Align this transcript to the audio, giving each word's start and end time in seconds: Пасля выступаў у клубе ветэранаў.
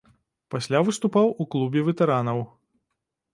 Пасля 0.53 0.79
выступаў 0.87 1.27
у 1.45 1.47
клубе 1.57 1.85
ветэранаў. 1.91 2.43